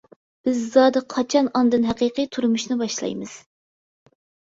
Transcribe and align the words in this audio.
بىز 0.47 0.63
زادى 0.75 1.03
قاچان 1.15 1.51
ئاندىن 1.61 1.87
ھەقىقىي 1.91 2.29
تۇرمۇشنى 2.39 2.81
باشلايمىز. 2.83 3.41